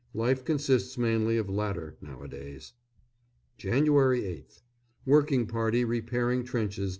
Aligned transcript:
Life 0.15 0.43
consists 0.43 0.97
mainly 0.97 1.37
of 1.37 1.47
latter 1.47 1.95
nowadays. 2.01 2.73
Jan. 3.59 3.85
8th. 3.85 4.63
Working 5.05 5.45
party 5.45 5.85
repairing 5.85 6.43
trenches 6.43 6.89
9. 6.89 6.89